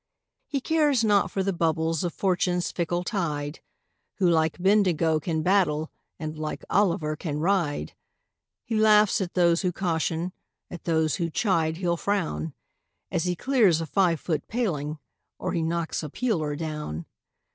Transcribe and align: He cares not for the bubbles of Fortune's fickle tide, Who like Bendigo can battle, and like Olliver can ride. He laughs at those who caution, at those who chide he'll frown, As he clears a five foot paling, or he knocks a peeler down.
He 0.47 0.61
cares 0.61 1.03
not 1.03 1.29
for 1.29 1.43
the 1.43 1.53
bubbles 1.53 2.03
of 2.03 2.11
Fortune's 2.11 2.71
fickle 2.71 3.03
tide, 3.03 3.59
Who 4.15 4.27
like 4.27 4.57
Bendigo 4.57 5.19
can 5.19 5.43
battle, 5.43 5.91
and 6.17 6.39
like 6.39 6.65
Olliver 6.71 7.15
can 7.15 7.39
ride. 7.39 7.93
He 8.63 8.73
laughs 8.75 9.21
at 9.21 9.35
those 9.35 9.61
who 9.61 9.71
caution, 9.71 10.33
at 10.71 10.85
those 10.85 11.17
who 11.17 11.29
chide 11.29 11.77
he'll 11.77 11.97
frown, 11.97 12.55
As 13.11 13.25
he 13.25 13.35
clears 13.35 13.79
a 13.79 13.85
five 13.85 14.19
foot 14.19 14.47
paling, 14.47 14.97
or 15.37 15.53
he 15.53 15.61
knocks 15.61 16.01
a 16.01 16.09
peeler 16.09 16.55
down. 16.55 17.05